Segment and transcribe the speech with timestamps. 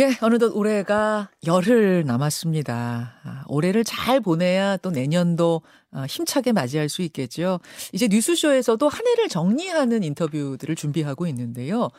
[0.00, 3.20] 예, 어느덧 올해가 열흘 남았습니다.
[3.22, 7.60] 아, 올해를 잘 보내야 또 내년도 아, 힘차게 맞이할 수 있겠죠.
[7.92, 11.90] 이제 뉴스쇼에서도 한 해를 정리하는 인터뷰들을 준비하고 있는데요.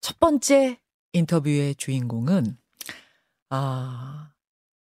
[0.00, 0.80] 첫 번째
[1.12, 2.56] 인터뷰의 주인공은,
[3.50, 4.30] 아,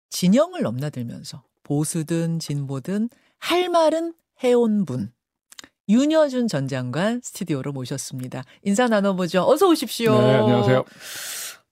[0.09, 3.09] 진영을 넘나들면서 보수든 진보든
[3.39, 5.11] 할 말은 해온 분.
[5.89, 8.45] 윤여준 전 장관 스튜디오로 모셨습니다.
[8.61, 9.43] 인사 나눠보죠.
[9.45, 10.17] 어서 오십시오.
[10.17, 10.85] 네, 안녕하세요.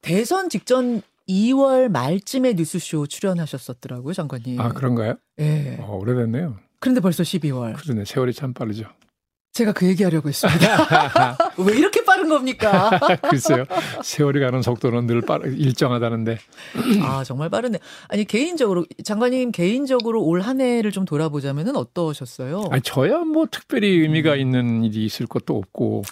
[0.01, 4.59] 대선 직전 2월 말쯤에 뉴스쇼 출연하셨었더라고요, 장관님.
[4.59, 5.15] 아, 그런가요?
[5.39, 5.43] 예.
[5.43, 5.77] 네.
[5.79, 6.57] 어, 오래됐네요.
[6.79, 7.75] 그런데 벌써 12월.
[7.75, 8.05] 그러네.
[8.05, 8.85] 세월이 참 빠르죠.
[9.53, 11.37] 제가 그 얘기하려고 했습니다.
[11.57, 12.00] 왜 이렇게
[12.31, 12.89] 겁니까?
[13.29, 13.65] 글쎄요.
[14.03, 16.37] 세월이 가는 속도는 늘 빠르, 일정하다는데.
[17.03, 17.77] 아, 정말 빠르네.
[18.07, 22.63] 아니, 개인적으로, 장관님 개인적으로 올 한 해를 좀 돌아보자면은 어떠셨어요?
[22.71, 26.03] 아니, 저야 뭐 특별히 의미가 있는 일이 있을 것도 없고,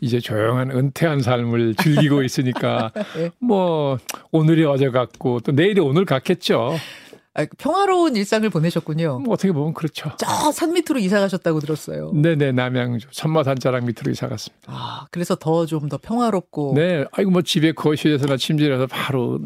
[0.00, 3.30] 이제 조용한 은퇴한 삶을 즐기고 있으니까, 네.
[3.38, 3.98] 뭐,
[4.32, 6.74] 오늘이 어제 같고, 또 내일이 오늘 같겠죠.
[7.38, 9.18] 아, 평화로운 일상을 보내셨군요.
[9.20, 10.10] 뭐 어떻게 보면 그렇죠.
[10.16, 12.10] 저 산 밑으로 이사 가셨다고 들었어요.
[12.14, 14.64] 네네, 남양주 천마산자락 밑으로 이사 갔습니다.
[14.68, 16.72] 아, 그래서 더 좀더 평화롭고.
[16.74, 19.38] 네, 아이고 뭐 집에 거실에서나 침실에서 바로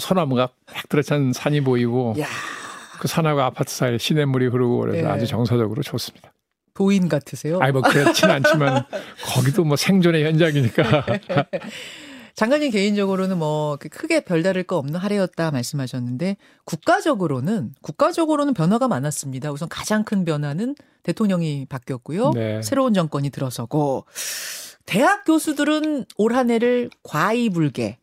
[0.00, 2.14] 소나무가 딱 들어찬 산이 보이고.
[2.18, 2.26] 야.
[3.00, 5.12] 그 산하고 아파트 사이에 시냇물이 흐르고 그래서 네.
[5.12, 6.32] 아주 정서적으로 좋습니다.
[6.74, 7.58] 도인 같으세요?
[7.60, 8.84] 아니 뭐 그렇진 않지만
[9.34, 11.04] 거기도 뭐 생존의 현장이니까.
[12.38, 16.36] 장관님 개인적으로는 뭐 크게 별다를 거 없는 할 해였다 말씀하셨는데
[16.66, 19.50] 국가적으로는 국가적으로는 변화가 많았습니다.
[19.50, 22.30] 우선 가장 큰 변화는 대통령이 바뀌었고요.
[22.30, 22.62] 네.
[22.62, 24.06] 새로운 정권이 들어서고
[24.86, 27.98] 대학 교수들은 올 한 해를 과이불개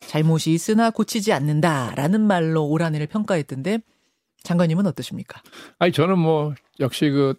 [0.00, 3.78] 잘못이 있으나 고치지 않는다라는 말로 올 한 해를 평가했던데
[4.42, 5.40] 장관님은 어떠십니까?
[5.78, 7.34] 아니 저는 뭐 역시 그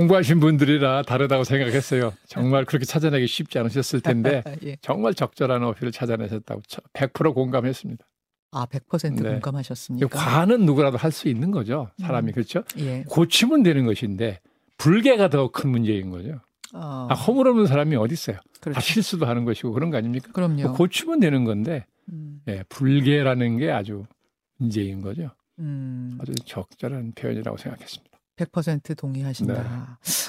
[0.00, 2.12] 공부하신 분들이라 다르다고 생각했어요.
[2.26, 4.76] 정말 그렇게 찾아내기 쉽지 않으셨을 텐데 예.
[4.82, 6.60] 정말 적절한 어필을 찾아내셨다고
[6.92, 8.04] 100% 공감했습니다.
[8.52, 9.30] 아, 100% 네.
[9.30, 10.08] 공감하셨습니까?
[10.08, 11.88] 과는 누구라도 할 수 있는 거죠.
[11.98, 12.34] 사람이 음.
[12.34, 12.62] 그렇죠?
[12.76, 13.04] 예.
[13.08, 14.40] 고치면 되는 것인데
[14.76, 16.42] 불개가 더 큰 문제인 거죠.
[16.74, 17.06] 어.
[17.08, 18.36] 아, 허물없는 사람이 어디 있어요?
[18.60, 18.74] 그렇죠.
[18.74, 20.28] 다 실수도 하는 것이고 그런 거 아닙니까?
[20.34, 20.62] 그럼요.
[20.62, 22.42] 뭐 고치면 되는 건데 음.
[22.48, 24.04] 예, 불개라는 게 아주
[24.58, 25.30] 문제인 거죠.
[25.58, 26.18] 음.
[26.20, 28.15] 아주 적절한 표현이라고 생각했습니다.
[28.36, 29.62] 100% 동의하신다.
[29.62, 29.68] 네.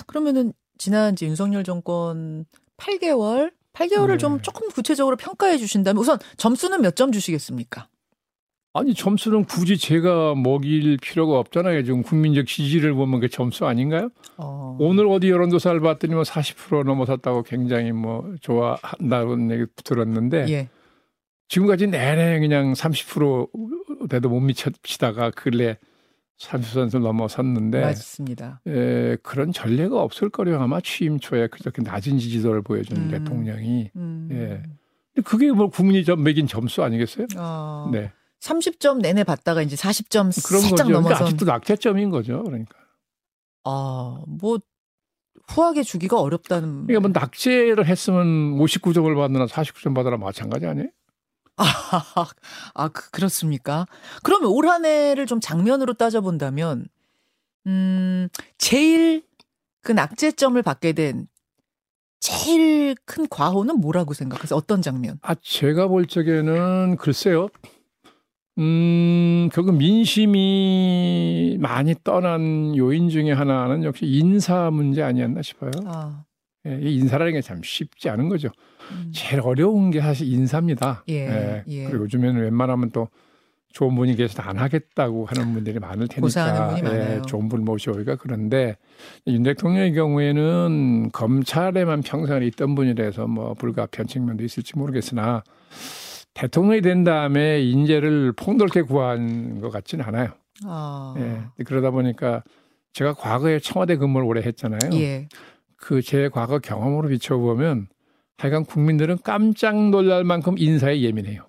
[0.07, 2.45] 그러면은 지난 이제 윤석열 정권
[2.77, 4.17] 8개월, 8개월을 네.
[4.17, 7.87] 좀 조금 구체적으로 평가해 주신다면 우선 점수는 몇 점 주시겠습니까?
[8.73, 11.83] 아니 점수는 굳이 제가 먹일 필요가 없잖아요.
[11.83, 14.09] 지금 국민적 지지를 보면 그 점수 아닌가요?
[14.37, 14.77] 어.
[14.79, 20.69] 오늘 어디 여론조사를 봤더니 뭐 40% 넘어섰다고 굉장히 뭐 좋아한다는 얘기 들었는데 예.
[21.47, 25.77] 지금까지 내내 그냥 30%대도 못 미치다가 근래
[26.39, 28.61] 30선수 넘어섰는데 맞습니다.
[28.67, 33.09] 에, 그런 전례가 없을 거려 아마 취임 초에 그렇게 낮은 지지도를 보여주는 음.
[33.09, 34.29] 대통령이 음.
[34.31, 34.63] 예.
[35.13, 37.27] 근데 그게 뭐 국민이 점 매긴 점수 아니겠어요?
[37.37, 37.89] 어.
[37.91, 38.11] 네.
[38.39, 40.89] 30점 내내 받다가 이제 40점 그런 살짝.
[40.89, 42.43] 넘어서 그러니까 아직도 낙제점인 거죠.
[42.43, 42.77] 그러니까.
[43.63, 44.59] 아, 뭐
[45.47, 46.85] 후하게 주기가 어렵다는.
[46.85, 50.89] 그러니까 뭐 낙제를 했으면 59점을 받느나 49점 받으라 마찬가지 아니에요?
[51.57, 52.27] 아,
[52.75, 53.85] 아 그, 그렇습니까?
[54.23, 56.87] 그러면 올 한 해를 좀 장면으로 따져본다면,
[57.67, 59.23] 음, 제일
[59.81, 61.27] 그 낙제점을 받게 된
[62.19, 64.57] 제일 큰 과호는 뭐라고 생각하세요?
[64.57, 65.19] 어떤 장면?
[65.21, 67.47] 아, 제가 볼 적에는 글쎄요.
[68.59, 75.71] 음, 결국 민심이 많이 떠난 요인 중에 하나는 역시 인사 문제 아니었나 싶어요.
[75.85, 76.23] 아.
[76.67, 78.49] 예, 인사라는 게 참 쉽지 않은 거죠.
[78.91, 79.11] 음.
[79.13, 81.03] 제일 어려운 게 사실 인사입니다.
[81.09, 81.63] 예, 예.
[81.67, 81.83] 예.
[81.85, 83.07] 그리고 요즘에는 웬만하면 또
[83.73, 86.21] 좋은 분이 계셔서 안 하겠다고 하는 분들이 많을 테니까
[86.93, 88.77] 예, 좋은 분 모셔오기가 그런데
[89.27, 95.43] 윤 대통령의 경우에는 검찰에만 평생을 있던 분이라서 뭐 불가피한 측면도 있을지 모르겠으나
[96.33, 100.29] 대통령이 된 다음에 인재를 폭넓게 구한 것 같지는 않아요.
[100.65, 101.13] 아.
[101.17, 101.63] 예.
[101.63, 102.43] 그러다 보니까
[102.93, 104.79] 제가 과거에 청와대 근무를 오래 했잖아요.
[104.93, 105.27] 예.
[105.77, 107.87] 그 제 과거 경험으로 비춰보면
[108.37, 111.45] 하여간 국민들은 깜짝 놀랄 만큼 인사에 예민해요.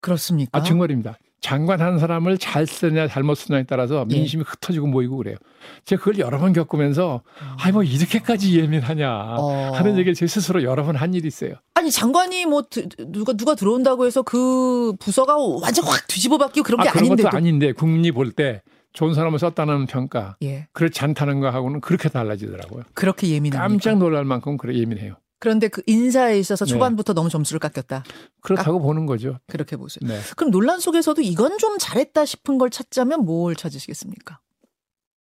[0.00, 0.58] 그렇습니까?
[0.58, 1.18] 아, 정말입니다.
[1.40, 4.14] 장관 한 사람을 잘 쓰냐 잘못 쓰냐에 따라서 예.
[4.14, 4.44] 민심이 예.
[4.46, 5.36] 흩어지고 모이고 그래요.
[5.84, 7.56] 제가 그걸 여러 번 겪으면서 어.
[7.60, 9.72] 아이 뭐 이렇게까지 예민하냐 어.
[9.72, 11.54] 하는 얘기를 제 스스로 여러 번 한 일이 있어요.
[11.74, 12.64] 아니 장관이 뭐
[13.12, 17.22] 누가 누가 들어온다고 해서 그 부서가 완전 확 뒤집어 바뀌고 그런 게 아, 그런 아닌데
[17.22, 18.62] 것도 아닌데 국민이 볼 때
[18.98, 20.66] 좋은 사람을 썼다는 평가, 예.
[20.72, 22.82] 그렇지 않다는 거하고는 그렇게 달라지더라고요.
[22.94, 23.68] 그렇게 예민합니까?
[23.68, 25.14] 깜짝 놀랄 만큼 그래 예민해요.
[25.38, 26.72] 그런데 그 인사에 있어서 네.
[26.72, 27.14] 초반부터 네.
[27.14, 28.02] 너무 점수를 깎였다.
[28.40, 28.84] 그렇다고 깎...
[28.84, 29.38] 보는 거죠.
[29.46, 30.00] 그렇게 보세요.
[30.02, 30.18] 네.
[30.36, 34.40] 그럼 논란 속에서도 이건 좀 잘했다 싶은 걸 찾자면 뭘 찾으시겠습니까?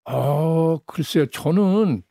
[0.07, 1.27] 어, 글쎄요.
[1.27, 2.03] 저는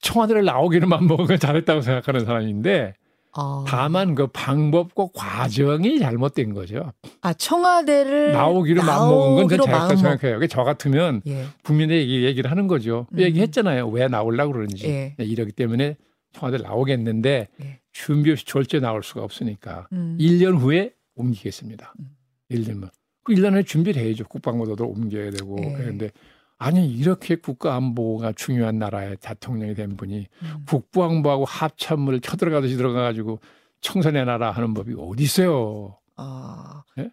[0.00, 2.92] 청와대를 나오기는만 먹은 건 잘했다고 생각하는 사람인데
[3.32, 3.64] 아.
[3.68, 6.92] 다만 그 방법과 과정이 잘못된 거죠.
[7.20, 10.46] 아 청와대를 나오기로 맘먹은 건 나오기로 전 제가 마음먹- 생각해요.
[10.48, 11.44] 저 같으면 예.
[11.64, 13.06] 국민에게 얘기를 하는 거죠.
[13.12, 13.20] 음.
[13.20, 13.88] 얘기했잖아요.
[13.88, 14.86] 왜 나오려고 그러는지.
[14.86, 15.14] 예.
[15.18, 15.96] 이러기 때문에
[16.32, 17.80] 청와대 나오겠는데 예.
[17.92, 20.16] 준비 없이 졸제 나올 수가 없으니까 음.
[20.20, 21.94] 1년 후에 옮기겠습니다.
[22.00, 22.10] 음.
[22.50, 22.90] 1년만.
[23.24, 24.24] 그 1년 후에 준비를 해야죠.
[24.24, 25.56] 국방부도 옮겨야 되고.
[25.62, 25.72] 예.
[25.76, 26.10] 그런데
[26.58, 30.64] 아니 이렇게 국가 안보가 중요한 나라의 대통령이 된 분이 음.
[30.66, 33.38] 국방부하고 합참을 쳐들어가듯이 들어가가지고
[33.80, 35.96] 청산해 나라 하는 법이 어디 있어요.
[36.16, 36.82] 아.
[36.98, 37.10] 예?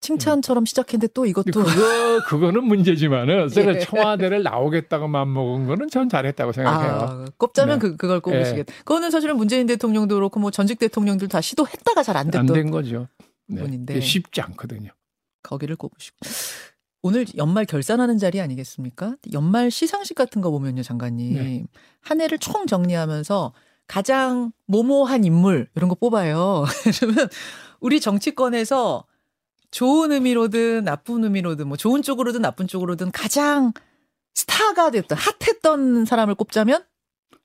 [0.00, 3.78] 칭찬처럼 시작했는데 또 이것도 그거 그거는 문제지만은 제가 예.
[3.80, 6.92] 청와대를 나오겠다고 맘 먹은 거는 전 잘했다고 생각해요.
[6.92, 7.88] 아, 꼽자면 네.
[7.88, 8.72] 그, 그걸 꼽으시겠다.
[8.78, 13.08] 그거는 사실은 문재인 대통령도 그렇고 뭐 전직 대통령들 다 시도했다가 잘안안 됐던 된 거죠.
[13.48, 13.56] 네.
[13.56, 13.94] 부분인데.
[13.94, 14.90] 그게 쉽지 않거든요.
[15.42, 16.16] 거기를 꼽으시고.
[17.02, 19.16] 오늘 연말 결산하는 자리 아니겠습니까?
[19.32, 21.34] 연말 시상식 같은 거 보면요, 장관님.
[21.34, 21.64] 네.
[22.00, 23.52] 한 해를 총 정리하면서
[23.86, 26.64] 가장 모모한 인물 이런 거 뽑아요.
[27.00, 27.28] 그러면
[27.80, 29.04] 우리 정치권에서
[29.70, 33.72] 좋은 의미로든 나쁜 의미로든 뭐 좋은 쪽으로든 나쁜 쪽으로든 가장
[34.34, 36.84] 스타가 됐던 핫했던 사람을 꼽자면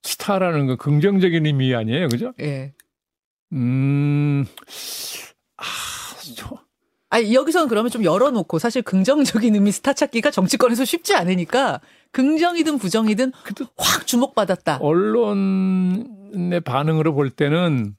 [0.04, 2.34] 스타라는 건 긍정적인 의미 아니에요, 그죠?
[2.40, 2.74] 예.
[3.54, 4.46] 음,
[5.58, 5.64] 아,
[6.36, 6.63] 저,
[7.14, 11.80] 아 여기서는 그러면 좀 열어놓고 사실 긍정적인 의미 스타 찾기가 정치권에서 쉽지 않으니까
[12.12, 13.32] 긍정이든 부정이든
[13.78, 14.80] 확 주목받았다.
[14.82, 17.96] 언론의 반응으로 볼 때는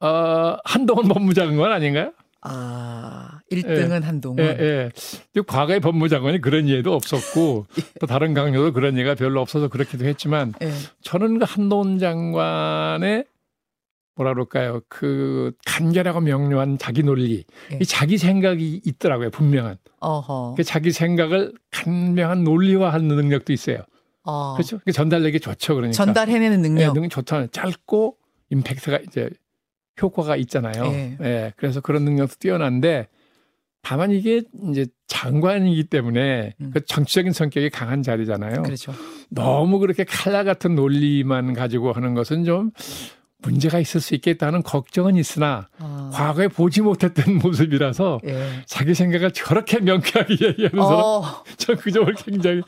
[0.00, 2.12] 어, 한동훈 법무장관 아닌가요?
[2.42, 4.44] 아, 1등은 한동훈.
[4.44, 4.90] 예, 예.
[5.46, 7.64] 과거의 법무장관이 그런 예도 없었고
[7.98, 10.70] 또 다른 강요도 그런 예가 별로 없어서 그렇기도 했지만 예.
[11.00, 13.24] 저는 그 한동훈 장관의
[14.14, 14.80] 뭐라 그럴까요?
[14.88, 17.78] 그 간결하고 명료한 자기 논리, 예.
[17.80, 19.78] 이 자기 생각이 있더라고요, 분명한.
[20.00, 20.54] 어허.
[20.56, 23.78] 그 자기 생각을 간명한 논리화하는 능력도 있어요.
[24.24, 24.54] 어.
[24.54, 24.78] 그렇죠?
[24.84, 25.94] 그 전달력이 좋죠, 그러니까.
[25.94, 26.94] 전달해내는 예, 능력.
[26.94, 27.48] 능력 좋잖아요.
[27.48, 28.16] 짧고
[28.50, 29.30] 임팩트가 이제
[30.00, 30.84] 효과가 있잖아요.
[30.86, 31.16] 예.
[31.20, 31.52] 예.
[31.56, 33.08] 그래서 그런 능력도 뛰어난데
[33.82, 36.70] 다만 이게 이제 장관이기 때문에 음.
[36.72, 38.62] 그 정치적인 성격이 강한 자리잖아요.
[38.62, 38.92] 그렇죠.
[39.28, 42.70] 너무 그렇게 칼라 같은 논리만 가지고 하는 것은 좀
[43.42, 46.10] 문제가 있을 수 있겠다는 걱정은 있으나 아.
[46.12, 48.62] 과거에 보지 못했던 모습이라서 예.
[48.66, 51.44] 자기 생각을 저렇게 명쾌하게 얘기하는 사람 어.
[51.56, 52.62] 전그 점을 굉장히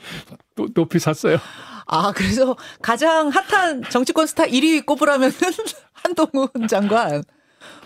[0.55, 1.39] 노- 높이 샀어요.
[1.87, 5.33] 아, 그래서 가장 핫한 정치권 스타 1위 꼽으라면은
[5.93, 7.23] 한동훈 장관.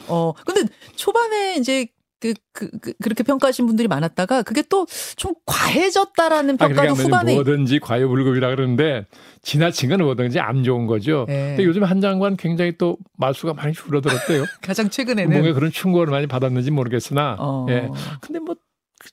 [0.08, 0.62] 어, 근데
[0.96, 1.86] 초반에 이제
[2.20, 4.86] 그, 그, 그, 그렇게 평가하신 분들이 많았다가 그게 또
[5.16, 7.34] 좀 과해졌다라는 아, 평가도 그러니까 후반에.
[7.34, 9.06] 뭐든지 과유불급이라 그러는데
[9.42, 11.26] 지나친 건 뭐든지 안 좋은 거죠.
[11.28, 11.48] 예.
[11.56, 14.44] 근데 요즘 한 장관 굉장히 또 말수가 많이 줄어들었대요.
[14.62, 15.30] 가장 최근에는.
[15.32, 17.36] 뭔가 그런 충고를 많이 받았는지 모르겠으나.
[17.38, 17.66] 어.
[17.70, 17.88] 예.
[18.20, 18.58] 근데 뭐그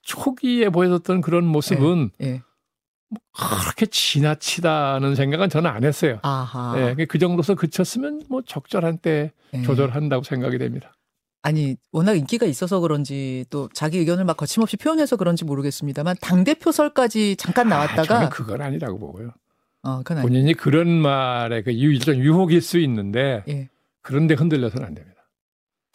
[0.03, 2.41] 초기에 보여줬던 그런 모습은 예.
[3.37, 6.19] 그렇게 지나치다는 생각은 저는 안 했어요.
[6.23, 6.95] 아하.
[6.97, 7.05] 예.
[7.05, 9.61] 그 정도서 그쳤으면 뭐 적절한 때 예.
[9.63, 10.93] 조절한다고 생각이 됩니다.
[11.45, 17.35] 아니 워낙 인기가 있어서 그런지 또 자기 의견을 막 거침없이 표현해서 그런지 모르겠습니다만 당 대표설까지
[17.35, 19.29] 잠깐 아, 나왔다가 저는 그건 아니라고 보고요.
[19.83, 20.27] 어 그건 아니.
[20.27, 23.69] 본인이 그런 말에 그 유- 일종 유혹일 수 있는데 예.
[24.01, 25.21] 그런데 흔들려서는 안 됩니다.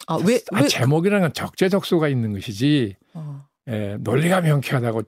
[0.07, 0.67] 아 왜 아, 왜?
[0.69, 5.01] 제목이라는 건 적재적소가 있는 것이지 어, 예, 논리가 명쾌하다고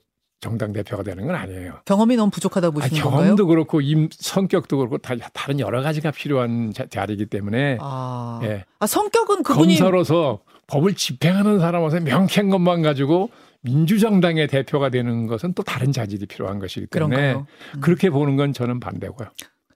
[0.44, 1.80] 정당 대표가 되는 건 아니에요.
[1.86, 3.22] 경험이 너무 부족하다고 아, 보시는 건가요?
[3.22, 8.66] 경험도 그렇고 임 성격도 그렇고 다, 다른 여러 가지가 필요한 자, 자리이기 때문에 아, 예,
[8.80, 13.30] 아 성격은 그분이 검사로서 법을 집행하는 사람으로서 명쾌한 것만 가지고
[13.62, 17.36] 민주정당의 대표가 되는 것은 또 다른 자질이 필요한 것이기 때문에?
[17.36, 17.46] 음.
[17.80, 19.30] 그렇게 보는 건 저는 반대고요.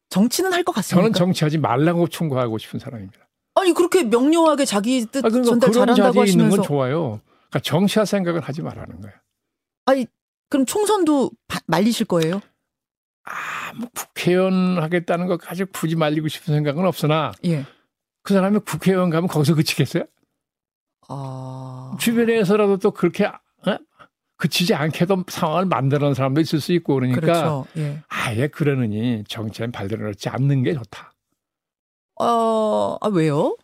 [0.09, 1.01] 정치는 할 것 같습니까?
[1.03, 3.17] 저는 정치하지 말라고 충고하고 싶은 사람입니다.
[3.55, 7.21] 아니 그렇게 명료하게 자기 뜻 아, 그러니까 전달 잘한다고 하시면서 건 좋아요.
[7.49, 9.15] 그러니까 정치할 생각을 하지 말라는 거예요.
[9.85, 10.05] 아니
[10.49, 12.41] 그럼 총선도 바- 말리실 거예요?
[13.25, 17.65] 아, 뭐 국회의원 하겠다는 것까지 굳이 말리고 싶은 생각은 없으나 예.
[18.23, 20.03] 그 사람이 국회의원 가면 거기서 그치겠어요?
[21.09, 23.77] 아 주변에서라도 또 그렇게 어?
[24.37, 27.65] 그치지 않게도 상황을 만드는 사람도 있을 수 있고 그러니까 그렇죠.
[27.77, 28.01] 예.
[28.07, 31.13] 아예 그러느니 정치엔 발들을 넣지 않는 게 좋다.
[32.19, 33.55] 어, 아 왜요?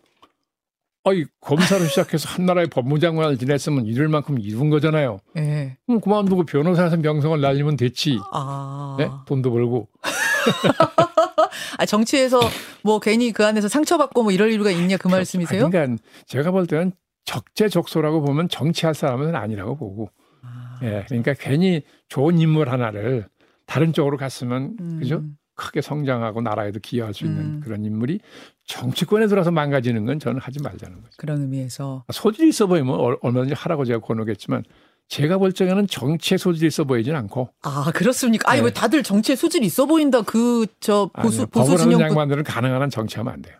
[1.06, 5.20] 어이 검사로 시작해서 한나라의 법무장관을 지냈으면 이룰 만큼 이룬 거잖아요.
[5.38, 5.78] 예.
[5.86, 8.18] 그럼 그만두고 변호사에서 명성을 날리면 됐지.
[8.32, 8.96] 아.
[8.98, 9.10] 네?
[9.26, 9.90] 돈도 벌고.
[11.78, 12.40] 아, 정치에서
[12.84, 15.66] 뭐 괜히 그 안에서 상처받고 뭐 이럴 이유가 있냐 그 말씀이세요?
[15.66, 16.94] 아, 그러니까 제가 볼 때는
[17.26, 20.10] 적재적소라고 보면 정치할 사람은 아니라고 보고.
[20.42, 20.80] 아.
[20.84, 21.04] 예.
[21.10, 23.28] 그러니까 괜히 좋은 인물 하나를
[23.66, 25.00] 다른 쪽으로 갔으면 음.
[25.00, 25.22] 그죠?
[25.56, 27.62] 크게 성장하고 나라에도 기여할 수 있는 음.
[27.64, 28.20] 그런 인물이
[28.66, 31.14] 정치권에 들어서 망가지는 건 저는 하지 말자는 거죠.
[31.18, 34.64] 그런 의미에서 소질이 있어 보이면 얼- 얼마든지 하라고 제가 권하겠지만
[35.10, 38.50] 제가 볼 적에는 정치에 소질이 있어 보이진 않고 아 그렇습니까?
[38.50, 38.66] 아니 네.
[38.68, 42.90] 왜 다들 정치에 소질 있어 보인다 그 저 보수 아니요, 보수 진영 장관들은 가능한 한
[42.90, 43.56] 정치하면 안 돼요.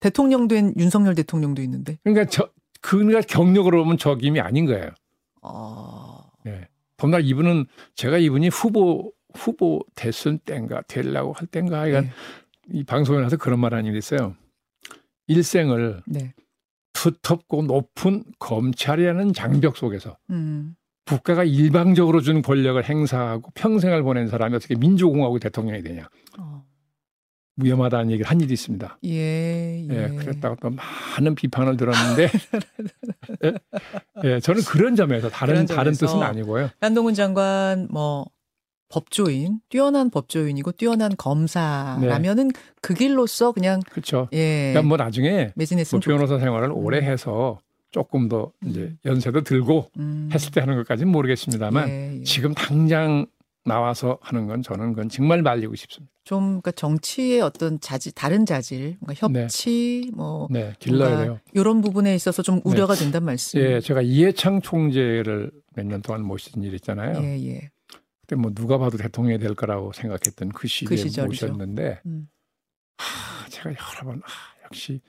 [0.00, 1.98] 대통령 된 윤석열 대통령도 있는데.
[2.02, 2.48] 그러니까 저
[2.80, 4.90] 그가 경력으로 보면 적임이 아닌 거예요.
[5.42, 6.24] 어.
[6.46, 6.66] 예.
[6.96, 12.10] 더나 이분은 제가 이분이 후보 후보 됐을 땐가 되려고 할 땐가 하여간 네.
[12.72, 14.34] 이 방송에 나서 그런 말 한 일이 있어요.
[15.26, 16.34] 일생을 네.
[16.92, 20.74] 두텁고 높은 검찰이라는 장벽 속에서 음.
[21.06, 26.08] 국가가 일방적으로 준 권력을 행사하고 평생을 보낸 사람이 어떻게 민주공화국 대통령이 되냐.
[26.38, 26.64] 어.
[27.56, 28.98] 위험하다는 얘기를 한 일이 있습니다.
[29.04, 29.86] 예, 예.
[29.90, 32.28] 예, 그랬다고 또 많은 비판을 들었는데,
[33.44, 33.52] 예,
[34.24, 36.06] 예, 저는 그런 점에서 다른 그런 다른 점에서.
[36.06, 36.70] 뜻은 아니고요.
[36.80, 38.24] 한동훈 장관 뭐
[38.90, 42.50] 법조인, 뛰어난 법조인이고 뛰어난 검사라면은
[42.82, 44.28] 그 길로서 그냥 그렇죠.
[44.32, 44.72] 예.
[44.72, 47.58] 그러니까 뭐 나중에 뭐 변호사 생활을 오래 해서
[47.92, 50.28] 조금 더 이제 연세도 들고 음.
[50.32, 52.22] 했을 때 하는 것까지는 모르겠습니다만 예, 예.
[52.24, 53.26] 지금 당장
[53.64, 56.10] 나와서 하는 건 저는 그건 정말 말리고 싶습니다.
[56.24, 59.42] 좀 그러니까 정치의 어떤 자질 다른 자질, 뭔가 네.
[59.42, 61.38] 협치 뭐 네, 길러야 돼요.
[61.52, 63.60] 이런 부분에 있어서 좀 우려가 된단 말씀.
[63.60, 67.20] 예, 제가 이해창 총재를 몇 년 동안 모신 일 있잖아요.
[67.22, 67.70] 예, 예.
[68.30, 71.48] 그때 뭐 누가 봐도 대통령이 될 거라고 생각했던 그 시기에 시절이죠.
[71.48, 72.28] 모셨는데 음.
[72.96, 75.00] 하, 제가 여러 번 아, 역시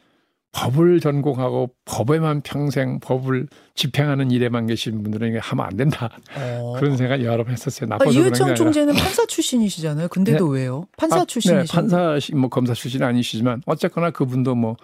[0.54, 6.74] 법을 전공하고 법에만 평생 법을 집행하는 일에만 계신 분들은 이게 하면 안 된다 어.
[6.80, 7.86] 그런 생각 여러 번 했었어요.
[7.92, 8.56] 아, 나빠서 게 이회창.
[8.56, 10.08] 총재는 판사 출신이시잖아요.
[10.08, 10.88] 근데도 왜요?
[10.98, 14.78] 판사 아, 출신이신 네, 판사 뭐 검사 출신 아니시지만 어쨌거나 그분도 뭐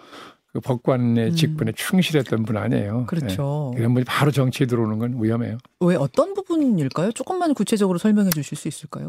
[0.52, 1.34] 그 법관의 음.
[1.34, 3.04] 직분에 충실했던 분 아니에요.
[3.06, 3.70] 그렇죠.
[3.74, 3.80] 네.
[3.80, 5.58] 이런 분이 바로 정치에 들어오는 건 위험해요.
[5.80, 7.12] 왜 어떤 부분일까요?
[7.12, 9.08] 조금만 구체적으로 설명해 주실 수 있을까요?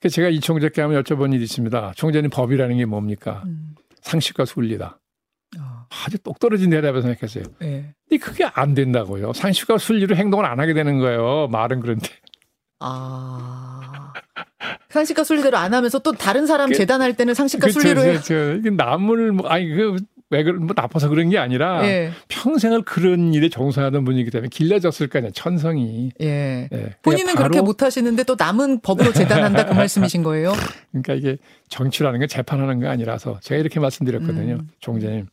[0.00, 1.92] 그래서 제가 이 총재께 한번 여쭤본 일이 있습니다.
[1.96, 3.42] 총재님 법이라는 게 뭡니까?
[3.44, 3.74] 음.
[4.00, 4.98] 상식과 순리다.
[5.58, 7.44] 아, 아주 똑 떨어진 대답을 생각했어요.
[7.62, 7.92] 예.
[8.08, 9.34] 근데 그게 안 된다고요.
[9.34, 11.48] 상식과 순리로 행동을 안 하게 되는 거예요.
[11.48, 12.08] 말은 그런데.
[12.78, 14.12] 아.
[14.88, 18.14] 상식과 순리대로 안 하면서 또 다른 사람 그- 재단할 때는 상식과 그쵸, 순리로 해.
[18.16, 19.96] 저, 저, 이게 남을 뭐 아니 그
[20.30, 22.12] 왜 그런 뭐 나빠서 그런 게 아니라 예.
[22.28, 25.32] 평생을 그런 일에 종사하던 분이기 때문에 길러졌을 거 아니에요.
[25.32, 26.12] 천성이.
[26.20, 26.68] 예.
[26.72, 26.94] 예.
[27.02, 30.52] 본인은 그러니까 그렇게 못 하시는데 또 남은 법으로 재단한다 그 말씀이신 거예요?
[30.92, 31.36] 그러니까 이게
[31.68, 34.54] 정치라는 게 재판하는 거 아니라서 제가 이렇게 말씀드렸거든요.
[34.54, 34.68] 음.
[34.78, 35.26] 총재님.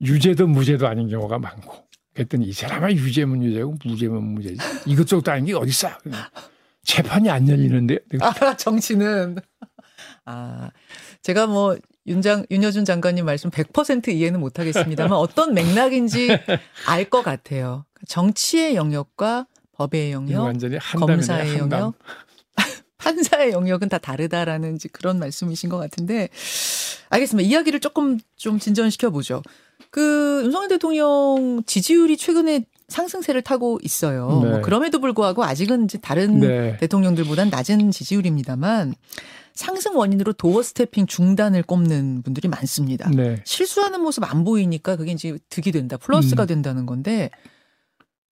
[0.00, 1.74] 유죄도 무죄도 아닌 경우가 많고.
[2.14, 4.56] 그랬더니 이 사람아 유죄면 유죄고 무죄면 무죄지.
[4.86, 5.90] 이것저것 아닌 게 어딨어.
[6.82, 7.98] 재판이 안 열리는데요.
[8.20, 9.36] 아, 정치는.
[10.24, 10.70] 아,
[11.22, 11.76] 제가 뭐,
[12.08, 16.28] 윤장, 윤여준 장관님 말씀 100% 이해는 못 하겠습니다만 어떤 맥락인지
[16.86, 17.84] 알 것 같아요.
[18.06, 20.78] 정치의 영역과 법의 영역, 완전히.
[20.78, 21.78] 검사의 한담.
[21.80, 21.94] 영역,
[22.98, 26.28] 판사의 영역은 다 다르다라는 그런 말씀이신 것 같은데,
[27.10, 27.48] 알겠습니다.
[27.48, 29.42] 이야기를 조금 좀 진전시켜 보죠.
[29.90, 34.40] 그 윤석열 대통령 지지율이 최근에 상승세를 타고 있어요.
[34.42, 34.50] 네.
[34.50, 36.76] 뭐 그럼에도 불구하고 아직은 이제 다른 네.
[36.78, 38.94] 대통령들보단 낮은 지지율입니다만
[39.58, 43.10] 상승 원인으로 도어 스태핑 중단을 꼽는 분들이 많습니다.
[43.10, 43.42] 네.
[43.44, 46.46] 실수하는 모습 안 보이니까 그게 이제 득이 된다, 플러스가 음.
[46.46, 47.30] 된다는 건데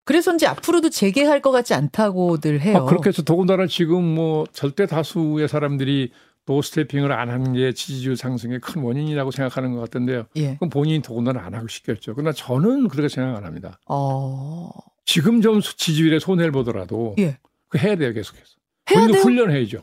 [0.04, 2.78] 그래서인지 앞으로도 재개할 것 같지 않다고들 해요.
[2.78, 6.12] 아, 그렇게 해서 더군다나 지금 뭐 절대 다수의 사람들이
[6.46, 10.28] 도 스태핑을 안 하는 게 지지율 상승의 큰 원인이라고 생각하는 것 같던데요.
[10.36, 10.58] 예.
[10.58, 12.14] 그럼 본인이 더군다나 안 하고 싶겠죠.
[12.14, 13.80] 그러나 저는 그렇게 생각 안 합니다.
[13.88, 14.70] 어.
[15.06, 17.40] 지금 좀 지지율에 손해를 보더라도 예.
[17.68, 18.46] 그 해야 돼요 계속해서.
[18.92, 19.24] 해야 본인도 돼요?
[19.24, 19.80] 훈련해야죠.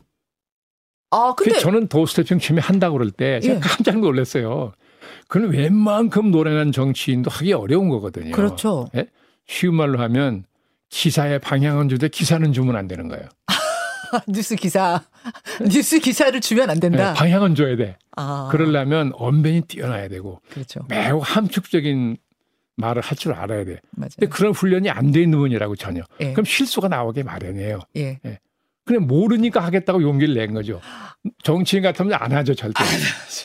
[1.12, 3.61] 아, 근데 그래서 저는 도 스태핑 처음에 한다고 그럴 때 제가 예.
[3.61, 4.73] 깜짝 놀랐어요.
[5.28, 8.33] 그건 웬만큼 노련한 정치인도 하기 어려운 거거든요.
[8.33, 8.88] 그렇죠.
[9.47, 10.45] 쉬운 말로 하면
[10.90, 13.26] 기사의 방향은 주되 기사는 주면 안 되는 거예요.
[14.28, 15.02] 뉴스 기사
[15.71, 17.12] 뉴스 기사를 주면 안 된다.
[17.12, 17.97] 네, 방향은 줘야 돼.
[18.16, 18.49] 아.
[18.52, 20.81] 그러려면 언변이 뛰어나야 되고 그렇죠.
[20.88, 22.19] 매우 함축적인
[22.76, 23.78] 말을 할 줄 알아야 돼.
[23.92, 24.11] 맞아요.
[24.19, 26.02] 근데 그런 훈련이 안 돼 있는 분이라고 전혀.
[26.21, 26.33] 예.
[26.33, 27.81] 그럼 실수가 나오게 마련해요.
[27.97, 28.21] 예.
[28.85, 30.81] 그냥 모르니까 하겠다고 용기를 낸 거죠.
[31.45, 32.83] 정치인 같으면 안 하죠, 절대.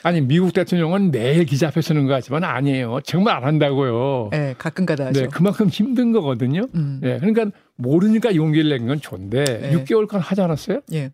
[0.03, 3.01] 아니, 미국 대통령은 매일 기자 앞에 서는 거 같지만 아니에요.
[3.03, 4.31] 정말 안 한다고요.
[4.33, 5.21] 예, 가끔가다 하죠.
[5.21, 6.67] 네, 그만큼 힘든 거거든요.
[6.73, 6.99] 음.
[7.01, 9.71] 네, 그러니까 모르니까 용기를 낸 건 좋은데 네.
[9.83, 10.81] 6개월간 하지 않았어요?
[10.93, 11.11] 예.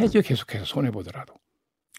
[0.00, 1.32] 해죠, 계속해서 손해보더라도.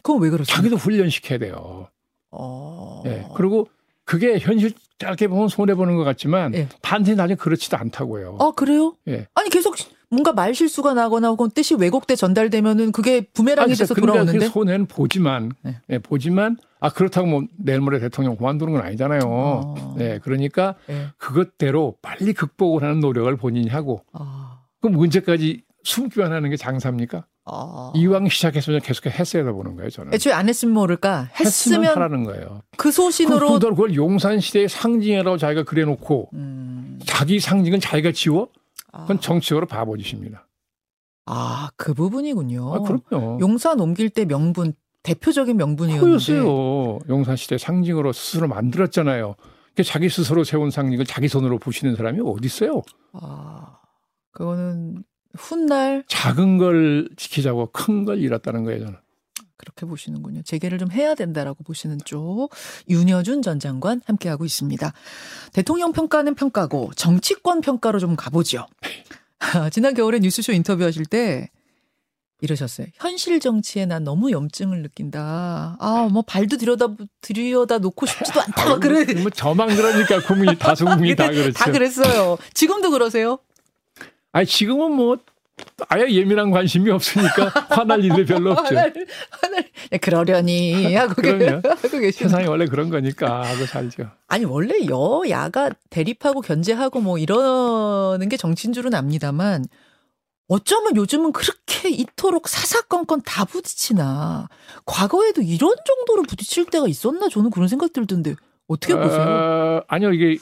[0.03, 0.53] 그건 왜 그렇죠?
[0.53, 1.87] 자기도 훈련시켜야 돼요.
[2.29, 3.01] 어.
[3.07, 3.25] 예.
[3.35, 3.67] 그리고
[4.05, 6.67] 그게 현실 짧게 보면 손해 보는 것 같지만 예.
[6.81, 8.37] 반드시 나중에 그렇지도 않다고요.
[8.41, 8.95] 아, 그래요?
[9.07, 9.27] 예.
[9.33, 9.75] 아니 계속
[10.09, 14.47] 뭔가 말 실수가 나거나 혹은 뜻이 왜곡돼 전달되면은 그게 부메랑이 돼서 그러니까 그 돌아오는데.
[14.47, 15.77] 손해는 보지만, 네.
[15.89, 19.21] 예, 보지만, 아, 그렇다고 뭐 내일 모레 대통령 그만두는 건 아니잖아요.
[19.25, 19.95] 어.
[19.97, 21.07] 네, 그러니까 예.
[21.17, 24.61] 그것대로 빨리 극복을 하는 노력을 본인이 하고, 아.
[24.81, 27.25] 그럼 문제까지 숨기만 하는 게 장사입니까?
[27.45, 27.91] 아.
[27.95, 30.13] 이왕 시작했으면 계속 했어야 보는 거예요, 저는.
[30.13, 31.45] 애초에 안 했으면 모를까 했으면
[31.83, 32.61] 했으면 하라는 거예요.
[32.77, 36.99] 그 소신으로 그걸 용산시대의 상징이라고 자기가 그려놓고, 음.
[37.05, 38.49] 자기 상징은 자기가 지워?
[38.91, 39.01] 아.
[39.01, 40.47] 그건 정치적으로 바보짓입니다.
[41.25, 42.73] 아, 그 부분이군요.
[42.73, 43.39] 아, 그럼요.
[43.39, 46.05] 용산 옮길 때 명분 대표적인 명분이었는데.
[46.09, 46.99] 그였어요.
[47.07, 49.35] 용산 시대 상징으로 스스로 만들었잖아요.
[49.85, 52.81] 자기 스스로 세운 상징을 자기 손으로 부시는 사람이 어디 있어요?
[53.13, 53.77] 아,
[54.31, 55.03] 그거는
[55.37, 58.99] 훗날 작은 걸 지키자고 큰 걸 잃었다는 거예요, 저는.
[59.59, 60.41] 그렇게 보시는군요.
[60.43, 62.49] 재개를 좀 해야 된다라고 보시는 쪽
[62.89, 64.93] 윤여준 전 장관 함께하고 있습니다.
[65.53, 68.65] 대통령 평가는 평가고 정치권 평가로 좀 가보죠.
[69.71, 71.49] 지난 겨울에 뉴스쇼 인터뷰하실 때
[72.41, 72.87] 이러셨어요.
[72.95, 75.75] 현실 정치에 난 너무 염증을 느낀다.
[75.77, 78.71] 아, 뭐 발도 들여다 들여다 놓고 싶지도 않다.
[78.71, 79.13] 아, 그래.
[79.21, 81.51] 뭐 저만 그러니까 국민이 다수 국민이 다 그렇죠.
[81.51, 82.37] 다 그랬어요.
[82.53, 83.39] 지금도 그러세요?
[84.31, 85.17] 아니 지금은 뭐
[85.87, 88.75] 아예 예민한 관심이 없으니까 화날 일이 별로 없죠.
[88.75, 88.93] 화날,
[89.41, 91.21] 화날, 네, 그러려니 하고.
[91.67, 94.11] 하고 계시 세상이 원래 그런 거니까 하고 살죠.
[94.27, 99.65] 아니 원래 여야가 대립하고 견제하고 뭐 이러는 게 정치인 줄은 압니다만
[100.47, 104.49] 어쩌면 요즘은 그렇게 이토록 사사건건 다 부딪히나
[104.85, 108.35] 과거에도 이런 정도로 부딪힐 때가 있었나 저는 그런 생각 들던데
[108.67, 109.21] 어떻게 보세요?
[109.21, 110.37] 어, 아니요 이게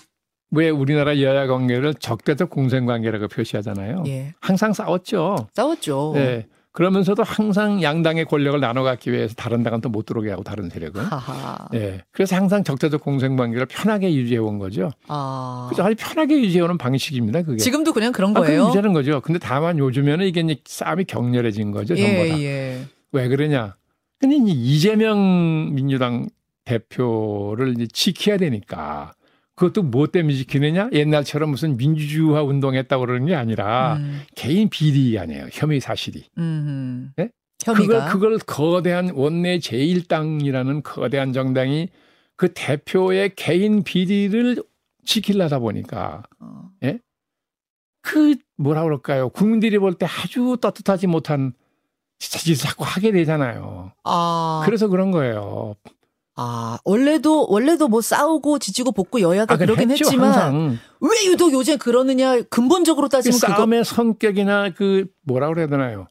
[0.51, 4.03] 왜 우리나라 여야 관계를 적대적 공생 관계라고 표시하잖아요.
[4.07, 4.33] 예.
[4.39, 5.47] 항상 싸웠죠.
[5.53, 6.11] 싸웠죠.
[6.15, 6.47] 네.
[6.71, 11.01] 그러면서도 항상 양당의 권력을 나눠 갖기 위해서 다른 당은 또 못 들어오게 하고 다른 세력은.
[11.05, 11.67] 하하.
[11.73, 12.03] 예.
[12.11, 14.91] 그래서 항상 적대적 공생 관계를 편하게 유지해 온 거죠.
[15.07, 15.65] 아.
[15.69, 17.41] 그래서 아주 편하게 유지해 오는 방식입니다.
[17.41, 17.57] 그게.
[17.57, 18.65] 지금도 그냥 그런 거예요.
[18.65, 19.21] 아, 유지하는 거죠.
[19.21, 21.97] 근데 다만 요즘에는 이게 이제 싸움이 격렬해진 거죠.
[21.97, 22.41] 예, 전보다.
[22.43, 22.81] 예.
[23.11, 23.75] 왜 그러냐?
[24.19, 26.27] 근데 이제 이재명 민주당
[26.65, 29.13] 대표를 이제 지켜야 되니까
[29.57, 30.89] 그것도 뭐 때문에 지키느냐?
[30.93, 34.21] 옛날처럼 무슨 민주주의화 운동했다고 그러는 게 아니라 음.
[34.35, 35.47] 개인 비리 아니에요.
[35.51, 36.25] 혐의 사실이.
[36.37, 37.11] 음.
[37.17, 37.29] 네?
[37.65, 38.05] 혐의가.
[38.05, 41.89] 그걸, 그걸 거대한 원내 제1당이라는 거대한 정당이
[42.35, 44.63] 그 대표의 개인 비리를
[45.05, 46.69] 지키려다 보니까 어.
[46.83, 46.99] 예?
[48.03, 49.29] 그 뭐라 그럴까요?
[49.29, 51.53] 국민들이 볼 때 아주 떳떳하지 못한
[52.19, 53.91] 짓을 자꾸 하게 되잖아요.
[54.03, 54.61] 아.
[54.65, 55.75] 그래서 그런 거예요.
[56.39, 60.79] 아, 원래도, 원래도 뭐 싸우고 지지고 볶고 여야가 아, 그러긴 했죠, 했지만 항상.
[61.01, 63.95] 왜 유독 요새 그러느냐 근본적으로 따지면 그 싸움의 그거...
[63.95, 66.05] 성격이나 그 뭐라 그래야 되나요?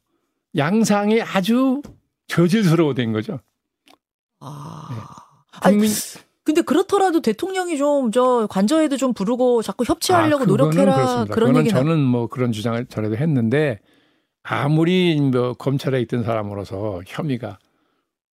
[0.56, 1.80] 양상이 아주
[2.26, 3.38] 저질스러워된 거죠.
[4.40, 4.88] 아.
[4.90, 4.96] 네.
[5.70, 5.88] 국민...
[5.90, 5.94] 아니,
[6.42, 11.34] 근데 그렇더라도 대통령이 좀 저 관저에도 좀 부르고 자꾸 협치하려고 아, 노력해라 그렇습니다.
[11.34, 13.78] 그런 얘기 저는 뭐 그런 주장을 전에도 했는데
[14.42, 17.58] 아무리 뭐 검찰에 있던 사람으로서 혐의가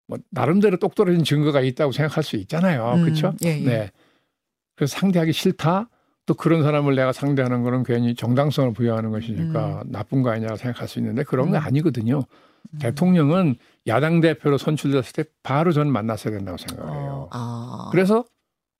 [0.07, 2.93] 뭐 나름대로 똑 떨어진 증거가 있다고 생각할 수 있잖아요.
[2.95, 3.33] 음, 그렇죠?
[3.43, 3.63] 예, 예.
[3.63, 3.91] 네.
[4.75, 5.89] 그래서 상대하기 싫다.
[6.25, 9.91] 또 그런 사람을 내가 상대하는 거는 괜히 정당성을 부여하는 것이니까 음.
[9.91, 11.61] 나쁜 거 아니냐고 생각할 수 있는데 그런 거 음.
[11.63, 12.19] 아니거든요.
[12.19, 12.79] 음.
[12.79, 13.55] 대통령은
[13.87, 17.11] 야당 대표로 선출됐을 때 바로 저는 만났어야 된다고 생각해요.
[17.11, 17.89] 어, 아.
[17.91, 18.23] 그래서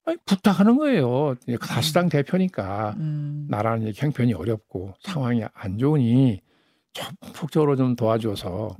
[0.06, 1.36] 아니, 부탁하는 거예요.
[1.60, 2.10] 다수당 음.
[2.10, 3.48] 대표니까 음.
[3.50, 6.42] 나라는 형편이 어렵고 상황이 안 좋으니
[6.94, 8.76] 적극적으로 좀 도와줘서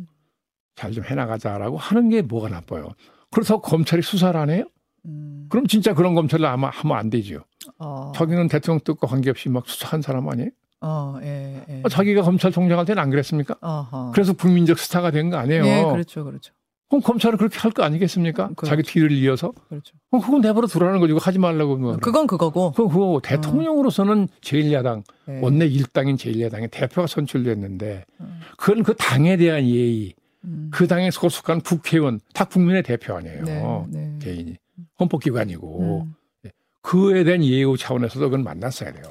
[0.76, 2.90] 잘 좀 해나가자라고 하는 게 뭐가 나빠요.
[3.32, 4.66] 그래서 검찰이 수사를 안 해요?
[5.06, 5.48] 음.
[5.50, 7.44] 그럼 진짜 그런 검찰을 아마 하면 안 되죠.
[7.80, 8.12] 어.
[8.16, 10.50] 자기는 대통령 뜻과 관계없이 막 수사한 사람 아니에요?
[10.82, 11.82] 어, 예, 예.
[11.84, 13.56] 어, 자기가 검찰총장할 때는 안 그랬습니까?
[13.62, 14.12] 어허.
[14.14, 15.64] 그래서 국민적 스타가 된 거 아니에요?
[15.66, 16.54] 예, 그렇죠, 그렇죠.
[16.90, 18.50] 그럼 검찰은 그렇게 할 거 아니겠습니까?
[18.50, 18.66] 그렇죠.
[18.70, 19.52] 자기 뒤를 이어서.
[19.70, 19.96] 그렇죠.
[20.12, 21.14] 그럼 그건 내버려 두라는 거지.
[21.20, 21.78] 하지 말라고.
[21.78, 22.72] 뭐 그건 그거고.
[22.72, 23.20] 그건 그거고.
[23.22, 25.40] 대통령으로서는 제1야당, 네.
[25.42, 28.40] 원내 1당인 제1야당의 대표가 선출됐는데, 음.
[28.58, 30.14] 그건 그 당에 대한 예의,
[30.46, 30.70] 음.
[30.74, 33.44] 그 당에 소속한 국회의원 다 국민의 대표 아니에요.
[33.44, 34.20] 네, 네.
[34.22, 34.58] 개인이
[35.00, 36.16] 헌법기관이고 음.
[36.42, 36.52] 네.
[36.82, 39.06] 그에 대한 예우 차원에서도 그건 만났어야 돼요.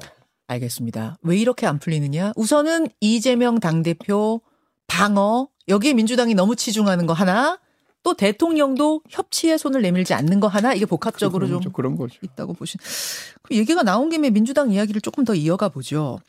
[0.47, 1.17] 알겠습니다.
[1.21, 2.33] 왜 이렇게 안 풀리느냐?
[2.35, 4.41] 우선은 이재명 당대표
[4.87, 7.59] 방어 여기에 민주당이 너무 치중하는 거 하나
[8.03, 12.19] 또 대통령도 협치에 손을 내밀지 않는 거 하나 이게 복합적으로 좀 그런 거죠.
[12.21, 12.79] 있다고 보신.
[13.41, 16.19] 그 얘기가 나온 김에 민주당 이야기를 조금 더 이어가 보죠.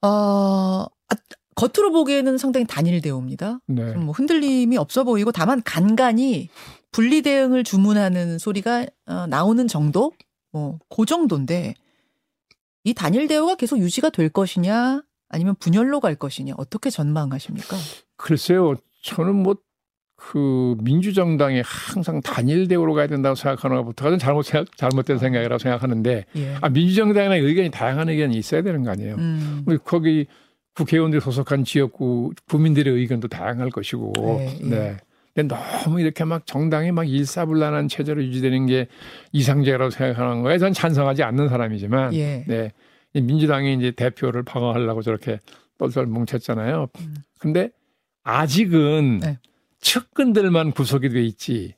[0.00, 1.14] 어, 아,
[1.54, 3.60] 겉으로 보기에는 상당히 단일 대우입니다.
[3.66, 3.94] 네.
[3.94, 6.48] 뭐 흔들림이 없어 보이고 다만 간간히
[6.92, 10.12] 분리 대응을 주문하는 소리가 어, 나오는 정도,
[10.52, 11.74] 뭐그 정도인데
[12.84, 17.76] 이 단일 대우가 계속 유지가 될 것이냐, 아니면 분열로 갈 것이냐 어떻게 전망하십니까?
[18.16, 19.56] 글쎄요, 저는 뭐.
[20.22, 24.44] 그 민주정당이 항상 단일 대우로 가야 된다고 생각하는 것부터가 잘못
[24.76, 26.56] 잘못된 생각이라고 생각하는데 예.
[26.60, 29.14] 아 민주정당이나 의견이 다양한 의견이 있어야 되는 거 아니에요.
[29.14, 29.64] 음.
[29.82, 30.26] 거기
[30.74, 34.58] 국회의원들이 소속한 지역구 국민들의 의견도 다양할 것이고 네.
[34.62, 34.66] 예.
[34.66, 34.96] 네.
[35.34, 38.88] 근데 너무 이렇게 막 정당이 막 일사불란한 체제로 유지되는 게
[39.32, 42.44] 이상적이라고 생각하는 거에 전 찬성하지 않는 사람이지만 예.
[42.46, 42.72] 네.
[43.12, 45.38] 민주당이 이제 대표를 방어하려고 저렇게
[45.78, 46.88] 똘똘 뭉쳤잖아요.
[46.98, 47.14] 음.
[47.38, 47.70] 근데
[48.22, 49.38] 아직은 네.
[49.80, 51.74] 측근들만 구속이 돼 있지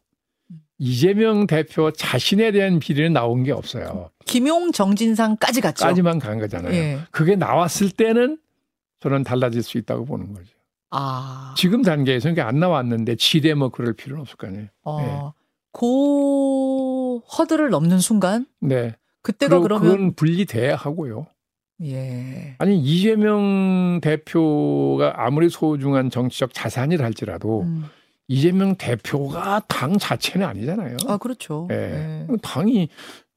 [0.79, 4.11] 이재명 대표 자신에 대한 비리는 나온 게 없어요.
[4.27, 5.85] 김용 정진상까지 갔죠.
[5.85, 6.75] 까지만 간 거잖아요.
[6.75, 6.99] 예.
[7.13, 8.39] 그게 나왔을 때는
[9.03, 10.57] 저는 달라질 수 있다고 보는 거죠.
[10.91, 11.55] 아.
[11.57, 14.69] 지금 단계에서 이게 안 나왔는데 지대 뭐 그럴 필요는 없을 거 아니에요.
[14.85, 15.33] 어.
[15.73, 18.95] 고 허들을 넘는 순간 네.
[19.23, 21.27] 그때가 그러면 그건 분리돼야 하고요.
[21.85, 22.55] 예.
[22.59, 27.87] 아니 이재명 대표가 아무리 소중한 정치적 자산이라 할지라도 음.
[28.29, 30.99] 이재명 대표가 당 자체는 아니잖아요.
[31.09, 31.67] 아 그렇죠.
[31.73, 32.27] 예.
[32.31, 32.37] 예.
[32.43, 32.89] 당이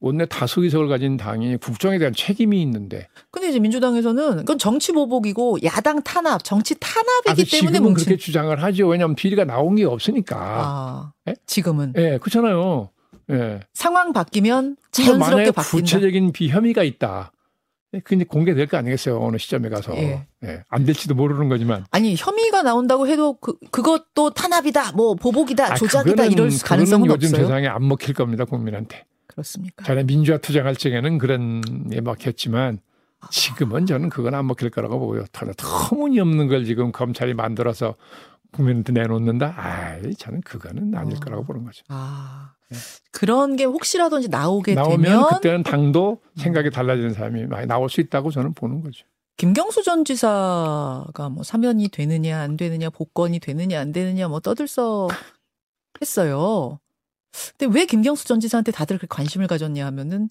[0.05, 5.57] 원내 다수 의석을 가진 당이 국정에 대한 책임이 있는데 근데 이제 민주당에서는 그건 정치 보복이고
[5.63, 8.05] 야당 탄압, 정치 탄압이기 아주 때문에 뭉친.
[8.05, 8.87] 그렇게 주장을 하죠.
[8.87, 10.37] 왜냐하면 비리가 나온 게 없으니까.
[10.37, 11.33] 아, 예?
[11.47, 12.91] 지금은 예, 그렇잖아요.
[13.31, 13.61] 예.
[13.73, 15.61] 상황 바뀌면 자연스럽게 바뀐다.
[15.63, 17.31] 구체적인 비혐의가 있다.
[17.95, 19.19] 예, 그게 공개될 거 아니겠어요.
[19.19, 19.95] 어느 시점에 가서.
[19.97, 20.27] 예.
[20.43, 21.83] 예, 안 될지도 모르는 거지만.
[21.89, 27.29] 아니 혐의가 나온다고 해도 그 그것도 탄압이다, 뭐 보복이다, 아, 조작이다 그거는- 이럴 가능성은 요즘
[27.29, 27.47] 없어요.
[27.47, 28.45] 세상에 안 먹힐 겁니다.
[28.45, 29.03] 국민한테.
[29.35, 29.83] 그렇습니까?
[29.85, 32.79] 전에 민주화 투쟁할 적에는 그런 게 먹혔지만
[33.31, 35.25] 지금은 저는 그건 안 먹힐 거라고 보고요.
[35.31, 37.95] 터- 터무니없는 걸 지금 검찰이 만들어서
[38.51, 39.53] 국민한테 내놓는다?
[39.57, 41.19] 아이, 저는 그거는 아닐 어.
[41.19, 41.83] 거라고 보는 거죠.
[41.89, 42.53] 아
[43.11, 44.81] 그런 게 혹시라도 이제 나오게 네.
[44.81, 49.05] 나오면 되면 그때는 당도 생각이 달라지는 사람이 많이 나올 수 있다고 저는 보는 거죠.
[49.37, 55.09] 김경수 전 지사가 뭐 사면이 되느냐 안 되느냐 복권이 되느냐 안 되느냐 뭐 떠들썩
[56.01, 56.79] 했어요.
[57.57, 60.29] 근데 왜 김경수 전 지사한테 다들 그렇게 관심을 가졌냐 하면은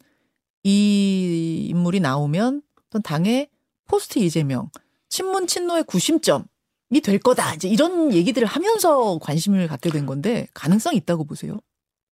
[0.62, 3.49] 이 인물이 나오면 어떤 당의
[3.87, 4.71] 포스트 이재명
[5.09, 6.45] 친문 친노의 구심점
[6.90, 7.55] 이 될 거다.
[7.55, 11.59] 이제 이런 얘기들을 하면서 관심을 갖게 된 건데 가능성이 있다고 보세요.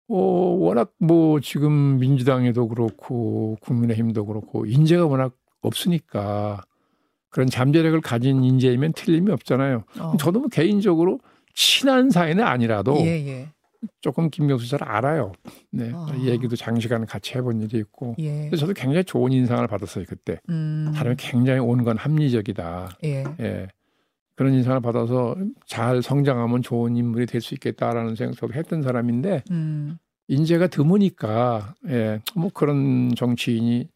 [0.08, 6.64] 어, 워낙 뭐 지금 민주당에도 그렇고 국민의힘도 그렇고 인재가 워낙 없으니까
[7.30, 9.84] 그런 잠재력을 가진 인재이면 틀림이 없잖아요.
[10.00, 10.14] 어.
[10.20, 11.20] 저도 뭐 개인적으로
[11.54, 13.50] 친한 사이는 아니라도 예, 예.
[14.02, 15.32] 조금 김경수 잘 알아요.
[15.72, 15.92] 네.
[15.94, 16.08] 아.
[16.18, 18.16] 이 얘기도 장시간 같이 해본 일이 있고.
[18.20, 18.50] 예.
[18.52, 20.40] 저도 굉장히 좋은 인상을 받았어요, 그때.
[20.50, 20.92] 음.
[20.96, 22.98] 사람이 굉장히 온건 합리적이다.
[23.06, 23.24] 예.
[23.40, 23.68] 예.
[24.36, 29.98] 그런 인상을 받아서 잘 성장하면 좋은 인물이 될 수 있겠다라는 생각도 했던 사람인데, 음.
[30.28, 32.22] 인재가 드무니까, 예.
[32.36, 33.88] 뭐 그런 정치인이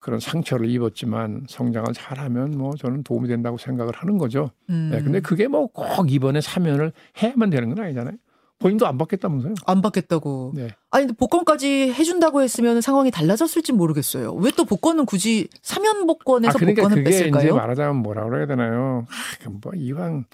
[0.00, 4.50] 그런 상처를 입었지만 성장을 잘하면 뭐 저는 도움이 된다고 생각을 하는 거죠.
[4.70, 4.90] 음.
[4.94, 5.00] 예.
[5.02, 8.16] 근데 그게 뭐 꼭 이번에 사면을 해야만 되는 건 아니잖아요.
[8.58, 9.54] 본인도 안 받겠다면서요.
[9.66, 10.52] 안 받겠다고.
[10.54, 10.68] 네.
[10.90, 14.32] 아니 근데 복권까지 해준다고 했으면 상황이 달라졌을지 모르겠어요.
[14.34, 17.54] 왜 또 복권은 굳이 사면 복권에서 아, 그러니까 복권을 그게 이제 뺐을까요?
[17.54, 19.06] 말하자면 뭐라 그래야 되나요?
[19.08, 20.24] 아, 그뭐 이왕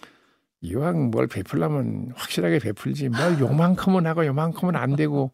[0.62, 5.30] 이왕 뭘 베풀려면 확실하게 베풀지 뭘 요만큼은 하고 요만큼은 안 되고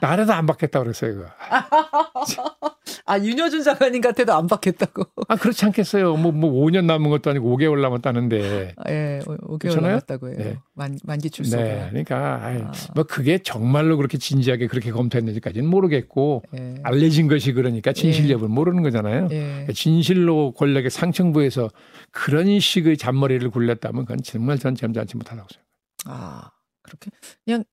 [0.00, 1.14] 나라도 안 받겠다 그랬어요.
[1.14, 1.28] 그거.
[3.06, 5.04] 아 윤여준 장관님 같아도 안 받겠다고.
[5.28, 6.16] 아 그렇지 않겠어요.
[6.16, 8.74] 뭐뭐 5년 남은 것도 아니고 5개월 남았다는데.
[8.76, 9.88] 아, 예, 5개월 그렇잖아요?
[9.88, 10.36] 남았다고 해요.
[10.38, 10.58] 네.
[10.74, 11.62] 만, 만기 출소가.
[11.62, 12.72] 네, 그러니까 아이, 아.
[12.94, 16.76] 뭐 그게 정말로 그렇게 진지하게 그렇게 검토했는지까지는 모르겠고 예.
[16.82, 19.28] 알려진 것이 그러니까 진실 여부를 모르는 거잖아요.
[19.32, 19.66] 예.
[19.74, 21.70] 진실로 권력의 상층부에서
[22.10, 25.74] 그런 식의 잔머리를 굴렸다면 그건 정말 전 점잖지 못하다고 생각해요.
[26.06, 26.50] 아
[26.82, 27.10] 그렇게
[27.44, 27.64] 그냥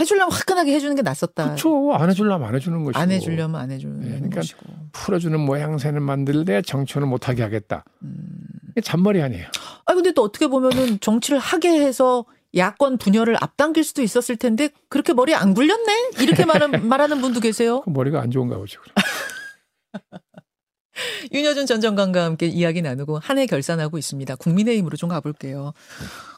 [0.00, 1.44] 해주려면 화끈하게 해주는 게 낫었다.
[1.44, 1.92] 그렇죠.
[1.94, 2.98] 안 해주려면 안 해주는 것이고.
[3.00, 4.60] 안 해주려면 안 해주는 네, 그러니까 것이고.
[4.92, 7.84] 풀어주는 모양새는 만들되 정치는 못하게 하겠다.
[8.02, 8.16] 음.
[8.70, 9.46] 이게 잔머리 아니에요.
[9.86, 12.24] 아 근데 또 어떻게 보면은 정치를 하게 해서
[12.56, 17.80] 야권 분열을 앞당길 수도 있었을 텐데 그렇게 머리 안 굴렸네 이렇게 말은, 말하는 분도 계세요.
[17.82, 18.80] 그 머리가 안 좋은가 보죠.
[21.32, 24.36] 윤여준 전 장관과 함께 이야기 나누고 한 해 결산하고 있습니다.
[24.36, 25.72] 국민의힘으로 좀 가볼게요.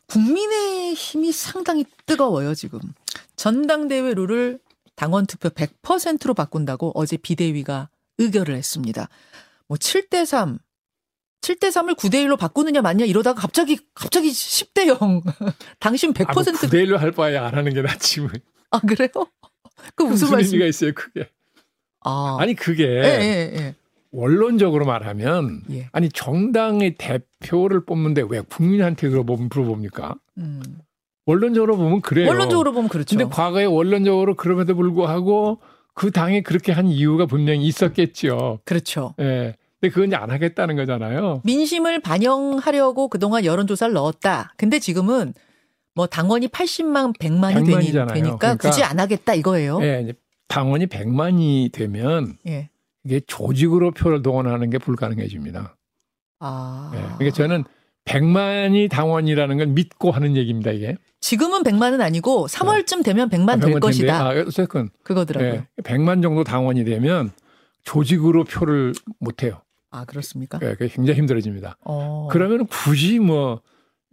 [0.09, 2.81] 국민의힘이 상당히 뜨거워요 지금.
[3.37, 4.59] 전당대회 룰을
[4.95, 9.09] 당원 투표 100%로 바꾼다고 어제 비대위가 의결을 했습니다.
[9.69, 10.59] 뭐 7대 3,
[11.43, 15.23] 7대 3을 9대 1로 바꾸느냐 맞냐 이러다가 갑자기 갑자기 10대 0.
[15.79, 18.21] 당신 100% 아, 뭐 9대 1로 할 바에 안 하는 게 낫지.
[18.21, 18.31] 뭐.
[18.71, 19.09] 아 그래요?
[19.95, 20.53] 그 무슨 무슨 말씀?
[20.55, 21.29] 의미가 있어요, 그게.
[22.01, 23.75] 아, 아니, 그게 예, 예, 예.
[24.13, 25.89] 원론적으로 말하면 예.
[25.93, 30.15] 아니, 정당의 대표를 뽑는데 왜 국민한테 물어보- 물어봅니까?
[30.39, 30.63] 음.
[31.27, 32.29] 원론적으로 보면 그래요.
[32.29, 33.17] 원론적으로 보면 그렇죠.
[33.17, 35.59] 근데 과거에 원론적으로 그럼에도 불구하고
[35.93, 38.61] 그 당이 그렇게 한 이유가 분명히 있었겠죠.
[38.65, 39.15] 그렇죠.
[39.19, 39.57] 예.
[39.81, 41.43] 근데 그건 이제 안 하겠다는 거잖아요.
[41.45, 44.55] 민심을 반영하려고 그동안 여론조사를 넣었다.
[44.57, 45.35] 근데 지금은
[45.95, 48.15] 뭐 당원이 80만, 100만이 되니, 100만이잖아요.
[48.15, 49.81] 되니까 그러니까 굳이 안 하겠다 이거예요.
[49.83, 50.13] 예,
[50.49, 52.71] 당원이 100만이 되면 예.
[53.05, 55.77] 이게 조직으로 표를 동원하는 게 불가능해집니다.
[56.41, 56.93] 아.
[56.95, 56.99] 예.
[57.19, 57.65] 그러니까 저는
[58.07, 60.97] 100만이 당원이라는 걸 믿고 하는 얘기입니다, 이게.
[61.21, 64.27] 지금은 100만은 아니고 3월쯤 되면 100만 될 100만 것이다.
[64.27, 65.53] 아, 어쨌건 그거더라고요.
[65.53, 65.83] 예.
[65.83, 67.33] 100만 정도 당원이 되면
[67.83, 69.61] 조직으로 표를 못 해요.
[69.91, 70.59] 아, 그렇습니까?
[70.63, 71.79] 예, 그게 굉장히 힘들어집니다.
[71.85, 72.29] 어.
[72.31, 73.61] 그러면 굳이 뭐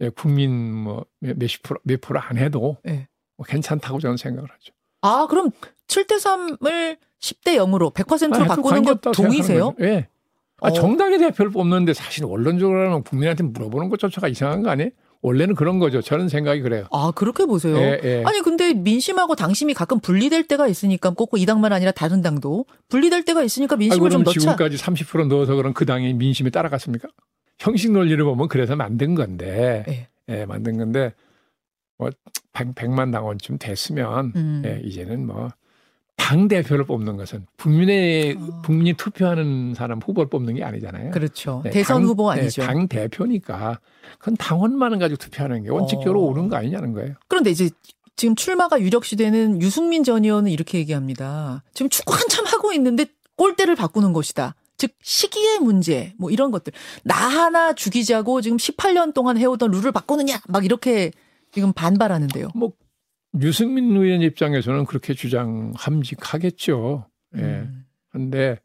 [0.00, 3.06] 예, 국민 뭐 몇십 프로 몇 프로 안 해도 예.
[3.36, 4.72] 뭐 괜찮다고 저는 생각을 하죠.
[5.02, 5.50] 아, 그럼
[5.86, 9.74] 7대 3을 10대 0으로 100%로 아, 바꾸는 거 관계없다고 동의세요?
[9.80, 10.08] 예.
[10.64, 10.72] 아, 어.
[10.72, 14.90] 정당의 대표를 뽑는데 사실 원론적으로 하면 국민한테 물어보는 것조차가 이상한 거 아니에요?
[15.20, 16.02] 원래는 그런 거죠.
[16.02, 16.86] 저는 생각이 그래요.
[16.90, 17.76] 아, 그렇게 보세요.
[17.78, 18.22] 예, 예.
[18.26, 23.24] 아니, 근데 민심하고 당심이 가끔 분리될 때가 있으니까 꼭 이 당만 아니라 다른 당도 분리될
[23.24, 24.38] 때가 있으니까 민심을 좀 그럼 넣자.
[24.40, 27.08] 지금까지 30% 넣어서 그럼 그 당이 민심에 따라갔습니까?
[27.58, 30.08] 형식 논리를 보면 그래서 만든 건데, 예.
[30.28, 31.14] 예, 만든 건데,
[31.98, 32.10] 뭐,
[32.52, 34.62] 100, 만 당원쯤 됐으면, 음.
[34.66, 35.48] 예, 이제는 뭐,
[36.16, 38.62] 당 대표를 뽑는 것은 국민의, 어.
[38.64, 41.10] 국민이 투표하는 사람 후보를 뽑는 게 아니잖아요.
[41.10, 41.60] 그렇죠.
[41.64, 42.62] 네, 대선 당- 후보 네, 아니죠.
[42.62, 43.80] 당 대표니까
[44.18, 46.26] 그건 당원만을 가지고 투표하는 게 원칙적으로 어.
[46.30, 47.14] 옳은 거 아니냐는 거예요.
[47.28, 47.68] 그런데 이제
[48.16, 51.62] 지금 출마가 유력시되는 유승민 전 의원은 이렇게 얘기합니다.
[51.74, 54.54] 지금 축구 한참 하고 있는데 골대를 바꾸는 것이다.
[54.76, 56.72] 즉 시기의 문제 뭐 이런 것들
[57.02, 61.10] 나 하나 죽이자고 지금 18년 동안 해오던 룰을 바꾸느냐 막 이렇게
[61.52, 62.48] 지금 반발하는데요.
[62.54, 62.72] 뭐
[63.40, 67.06] 유승민 의원 입장에서는 그렇게 주장함직하겠죠.
[67.36, 67.40] 예.
[67.40, 68.58] 음, 근데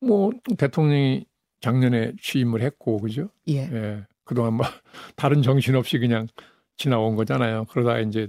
[0.00, 1.26] 뭐 대통령이
[1.60, 3.28] 작년에 취임을 했고 그죠?
[3.48, 3.68] 예.
[3.72, 4.06] 예.
[4.24, 4.66] 그동안 뭐
[5.16, 6.26] 다른 정신 없이 그냥
[6.76, 7.66] 지나온 거잖아요.
[7.66, 8.28] 그러다가 이제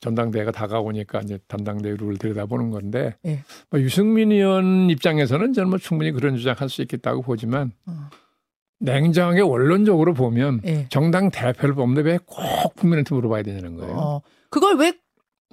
[0.00, 3.44] 전당대회가 다가오니까 이제 전당대회 룰을 들여다보는 건데 예.
[3.70, 8.08] 뭐 유승민 의원 입장에서는 저는 뭐 충분히 그런 주장할 수 있겠다고 보지만 어,
[8.80, 10.88] 냉정하게 원론적으로 보면 예.
[10.88, 13.94] 정당 대표를 뽑는데 왜 꼭 국민한테 물어봐야 되냐는 거예요.
[13.96, 14.92] 어, 그걸 왜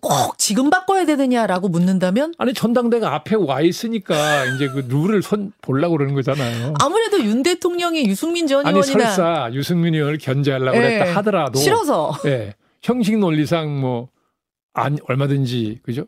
[0.02, 5.98] 꼭 지금 바꿔야 되느냐라고 묻는다면 아니 전당대가 앞에 와 있으니까 이제 그 룰을 손 보려고
[5.98, 6.74] 그러는 거잖아요.
[6.82, 10.82] 아무래도 윤 대통령이 유승민 전 아니 의원이나 설사 유승민 의원을 견제하려고 예.
[10.82, 14.10] 그랬다 하더라도 싫어서 예, 형식 논리상 뭐
[14.74, 16.06] 안, 얼마든지 그죠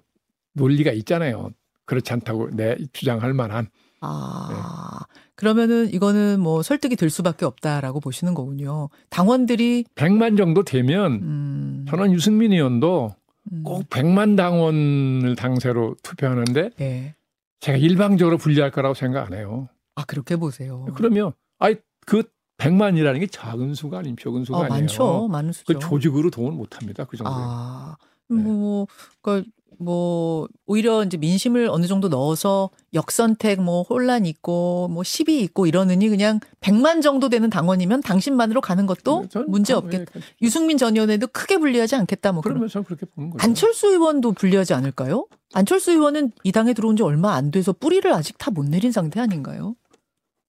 [0.54, 1.52] 논리가 있잖아요.
[1.86, 3.68] 그렇지 않다고 내 주장할 만한
[4.02, 5.00] 아,
[5.36, 8.90] 그러면은 이거는 뭐 설득이 될 수밖에 없다라고 보시는 거군요.
[9.10, 13.21] 당원들이 100만 정도 되면 음, 저는 유승민 의원도 음,
[13.64, 17.16] 꼭 100만 당원을 당세로 투표하는데 예.
[17.60, 19.70] 제가 일방적으로 분리할 거라고 생각 안 해요.
[19.96, 20.86] 아 그렇게 보세요.
[20.96, 21.76] 그러면 아이
[22.06, 22.24] 그
[22.58, 24.80] 100만이라는 게 작은 수가 아닌 적은 수가 어, 아니에요.
[24.80, 25.74] 많죠, 많은 수죠.
[25.74, 27.06] 그 조직으로 동원 못 합니다.
[27.06, 27.32] 그 정도.
[27.34, 27.98] 아,
[28.30, 28.42] 네.
[28.42, 28.86] 뭐,
[29.22, 29.50] 그러니까
[29.82, 36.08] 뭐 오히려 이제 민심을 어느 정도 넣어서 역선택 뭐 혼란 있고 뭐 시비 있고 이러느니
[36.10, 40.12] 그냥 100만 정도 되는 당원이면 당신만으로 가는 것도 문제 없겠다.
[40.42, 42.42] 유승민 전 의원에도 크게 불리하지 않겠다 뭐.
[42.42, 43.44] 그러면 저는 그렇게 보는 거죠.
[43.44, 45.28] 안철수 의원도 불리하지 않을까요?
[45.54, 49.20] 안철수 의원은 이 당에 들어온 지 얼마 안 돼서 뿌리를 아직 다 못 내린 상태
[49.20, 49.76] 아닌가요?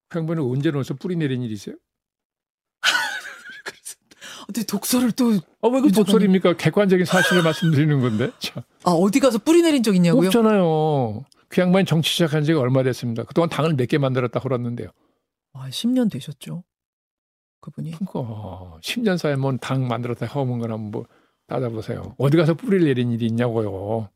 [0.09, 1.77] 그 양반은 언제 넣어서 뿌리 내린 일이 있어요?
[4.43, 6.57] 어떻게 독서를 또, 아, 왜그 독설입니까?
[6.57, 8.31] 객관적인 사실을 말씀드리는 건데.
[8.41, 8.63] 참.
[8.85, 10.29] 아, 어디 가서 뿌리 내린 적 있냐고요?
[10.29, 11.25] 없잖아요.
[11.49, 13.25] 그 양반이 정치 시작한 지가 얼마 됐습니다.
[13.25, 14.89] 그동안 당을 몇 개 만들었다 그러는데요.
[15.53, 16.65] 아, 10년 되셨죠.
[17.61, 17.93] 그분이.
[17.93, 21.07] 그러니까 10년 사이에 뭐당 만들었다 해오는 거나 뭐
[21.47, 22.15] 따져보세요.
[22.19, 24.09] 어디 가서 뿌리를 내린 일이 있냐고요.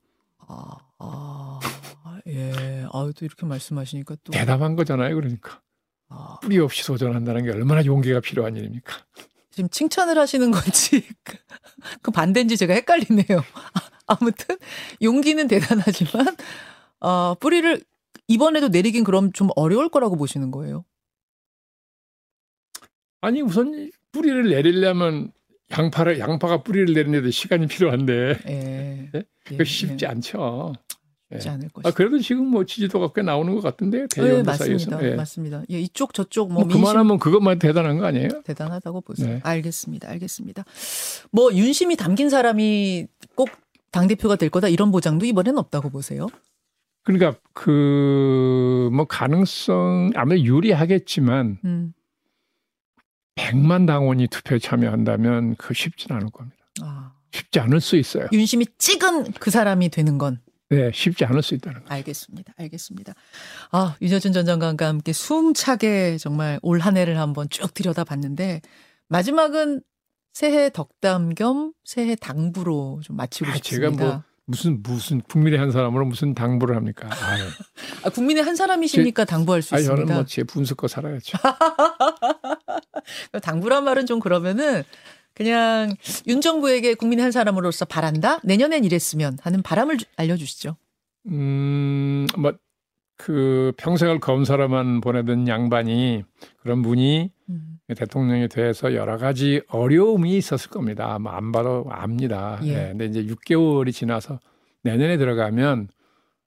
[0.49, 1.61] 아, 아,
[2.29, 2.85] 예.
[2.93, 4.33] 아, 또 이렇게 말씀하시니까 또.
[4.33, 5.15] 대담한 거잖아요.
[5.15, 5.61] 그러니까.
[6.09, 8.95] 아, 뿌리 없이 도전한다는 게 얼마나 용기가 필요한 일입니까?
[9.57, 11.39] 지금 칭찬을 하시는 건지, 그-
[12.03, 13.27] 그 반대인지 제가 헷갈리네요.
[14.07, 14.57] 아무튼,
[15.03, 16.27] 용기는 대단하지만,
[17.01, 17.81] 아, 뿌리를
[18.29, 20.85] 이번에도 내리긴 그럼 좀 어려울 거라고 보시는 거예요.
[23.23, 25.33] 아니 우선 뿌리를 내리려면
[25.77, 29.11] 양파를 양파가 뿌리를 내리는데도 시간이 필요한데 예.
[29.13, 29.23] 네?
[29.53, 30.09] 예, 그 쉽지 예.
[30.09, 30.75] 않죠.
[31.33, 31.91] 쉽지 않을 아 것이다.
[31.97, 34.91] 그래도 지금 뭐 지지도가 꽤 나오는 것 같은데 네, 대의원들 사이에서.
[34.91, 35.11] 맞습니다.
[35.11, 35.15] 예.
[35.17, 35.63] 맞습니다.
[35.71, 38.29] 예, 이쪽 저쪽 뭐 뭐 민심 그만하면 그것만 대단한 거 아니에요?
[38.45, 39.29] 대단하다고 보세요.
[39.35, 39.41] 네.
[39.43, 40.09] 알겠습니다.
[40.11, 40.65] 알겠습니다.
[41.33, 43.49] 뭐 윤심이 담긴 사람이 꼭
[43.93, 46.27] 당 대표가 될 거다 이런 보장도 이번엔 없다고 보세요.
[47.05, 51.95] 그러니까 그 뭐 가능성 아무래도 유리하겠지만 음.
[53.37, 56.57] 100만 당원이 투표에 참여한다면 그 쉽지는 않을 겁니다.
[56.83, 57.13] 아.
[57.33, 58.27] 쉽지 않을 수 있어요.
[58.33, 61.95] 윤심이 찍은 그 사람이 되는 건 네, 쉽지 않을 수 있다는 거.
[61.95, 62.53] 알겠습니다.
[62.57, 63.15] 알겠습니다.
[63.71, 68.63] 아, 윤여준 전 장관과 함께 숨차게 정말 올 한 해를 한번 쭉 들여다봤는데
[69.09, 69.83] 마지막은
[70.33, 73.91] 새해 덕담 겸 새해 당부로 좀 마치고 아, 싶습니다.
[73.91, 77.09] 제가 뭐 무슨 무슨 국민의 한 사람으로 무슨 당부를 합니까?
[78.05, 80.03] 아, 국민의 한 사람이시니까 당부할 수 아니 있습니다.
[80.05, 81.39] 저는 뭐제 분석거 살아야죠.
[83.43, 84.83] 당부란 말은 좀 그러면은
[85.47, 85.95] 그냥
[86.27, 88.41] 윤 정부에게 국민의 한 사람으로서 바란다.
[88.43, 90.77] 내년엔 이랬으면 하는 바람을 주- 알려주시죠.
[91.27, 92.55] 음, 뭐,
[93.19, 96.25] 그 평생을 검사로만 보내던 양반이
[96.63, 97.79] 그런 분이 음.
[97.95, 101.13] 대통령이 돼서 여러 가지 어려움이 있었을 겁니다.
[101.15, 102.59] 아마 안 봐도 압니다.
[102.65, 102.69] 예.
[102.69, 102.75] 예.
[102.89, 104.41] 근데 이제 6개월이 지나서
[104.83, 105.89] 내년에 들어가면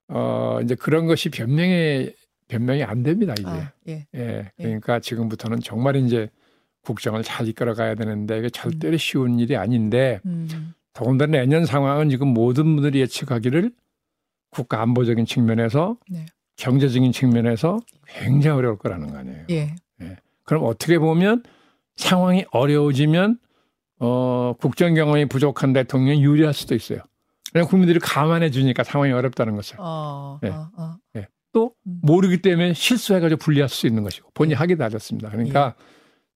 [0.10, 2.10] 어 이제 그런 것이 변명이
[2.48, 3.34] 변명이 안 됩니다.
[3.40, 3.48] 이제.
[3.48, 4.08] 아, 예.
[4.16, 4.52] 예.
[4.58, 6.30] 그러니까 지금부터는 정말 이제
[6.84, 10.74] 국정을 잘 이끌어 가야 되는데 이게 절대로 쉬운 일이 아닌데 음.
[10.94, 13.72] 더군다나 내년 상황은 지금 모든 분들이 예측하기를
[14.50, 16.26] 국가 안보적인 측면에서 네.
[16.58, 19.46] 경제적인 측면에서 굉장히 어려울 거라는 거 아니에요.
[19.52, 19.76] 예.
[20.44, 21.44] 그럼 어떻게 보면
[21.96, 23.38] 상황이 어려워지면
[24.00, 27.00] 어, 국정 경험이 부족한 대통령이 유리할 수도 있어요.
[27.52, 29.76] 그냥 국민들이 감안해 주니까 상황이 어렵다는 것을.
[29.80, 30.50] 어, 네.
[30.50, 30.96] 어, 어.
[31.52, 32.00] 또 음.
[32.02, 35.30] 모르기 때문에 실수해가지고 불리할 수 있는 것이고 본인이 하기 낮았습니다.
[35.30, 35.76] 그러니까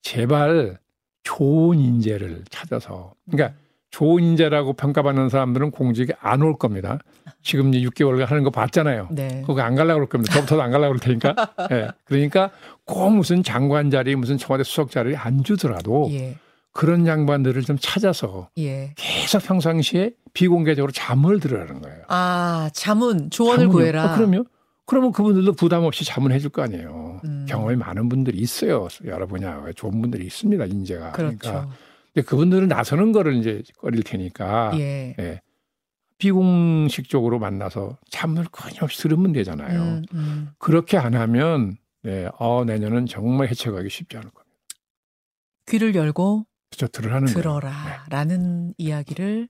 [0.04, 0.78] 제발
[1.24, 3.58] 좋은 인재를 찾아서 그러니까
[3.90, 7.00] 좋은 인재라고 평가받는 사람들은 공직에 안 올 겁니다.
[7.42, 9.10] 지금 이제 6개월 하는 거 봤잖아요.
[9.12, 9.44] 네.
[9.46, 10.34] 거기 안 가려고 그럴 겁니다.
[10.34, 11.36] 저부터도 안 가려고 그럴 테니까.
[11.72, 11.88] 예.
[12.04, 12.50] 그러니까
[12.86, 16.36] 꼭 무슨 장관 자리, 무슨 청와대 수석 자리 안 주더라도 예.
[16.72, 18.94] 그런 양반들을 좀 찾아서 예.
[18.96, 22.02] 계속 평상시에 비공개적으로 잠을 들으라는 거예요.
[22.08, 23.72] 아, 자문 조언을 자문이요.
[23.78, 24.04] 구해라.
[24.04, 24.46] 아, 그럼요.
[24.86, 27.22] 그러면 그분들도 부담 없이 자문해 줄 거 아니에요.
[27.26, 27.46] 음.
[27.48, 28.88] 경험이 많은 분들이 있어요.
[29.06, 30.66] 여러 분야에 좋은 분들이 있습니다.
[30.66, 31.12] 인재가.
[31.14, 31.38] 그렇죠.
[31.40, 31.70] 그러니까
[32.14, 35.16] 근데 그분들은 나서는 거를 이제 꺼릴 테니까 예.
[35.20, 35.42] 예.
[36.18, 39.82] 비공식 적으로 만나서 자문을 끊임없이 들으면 되잖아요.
[39.82, 40.50] 음, 음.
[40.60, 44.58] 그렇게 안 하면 네, 어, 내년은 정말 해쳐가기 쉽지 않을 겁니다.
[45.68, 46.88] 귀를 열고 그렇죠.
[46.92, 47.36] 들으라는 거예요.
[47.36, 47.42] 네.
[47.42, 49.48] 들어라라는 이야기를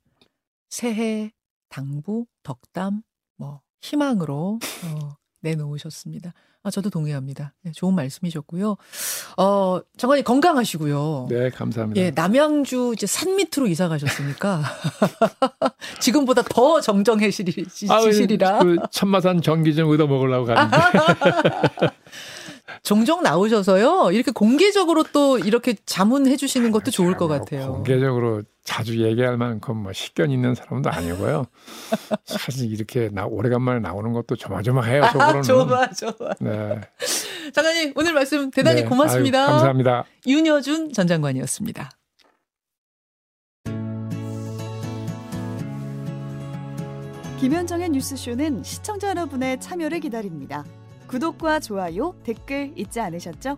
[0.69, 1.31] 새해
[1.69, 3.01] 당부, 덕담,
[3.37, 6.34] 뭐 희망으로 어, 내놓으셨습니다.
[6.63, 7.53] 아, 저도 동의합니다.
[7.62, 8.77] 네, 좋은 말씀이셨고요.
[9.38, 11.27] 어, 장관님 건강하시고요.
[11.29, 12.01] 네, 감사합니다.
[12.01, 14.63] 예, 남양주 이제 산 밑으로 이사 가셨으니까
[15.99, 18.60] 지금보다 더 정정해지시리라.
[18.60, 20.77] 그 천마산 전기 좀 얻어 먹으려고 가는데.
[22.82, 24.12] 종종 나오셔서요.
[24.12, 27.73] 이렇게 공개적으로 또 이렇게 자문해 주시는 것도 좋을 것뭐 같아요.
[27.73, 31.45] 공개적으로 자주 얘기할 만큼 뭐 식견 있는 사람도 아니고요.
[32.26, 35.04] 사실 이렇게 나 오래간만에 나오는 것도 조마조마해요.
[35.12, 35.41] 속으로는.
[35.43, 36.30] 좋아, 좋아.
[36.39, 36.82] 네.
[37.54, 38.88] 장관님, 오늘 말씀 대단히 네.
[38.88, 39.41] 고맙습니다.
[39.41, 40.06] 아유, 감사합니다.
[40.26, 41.89] 윤여준 전 장관이었습니다.
[47.39, 50.63] 김현정의 뉴스쇼는 시청자 여러분의 참여를 기다립니다.
[51.08, 53.58] 구독과 좋아요, 댓글 잊지 않으셨죠?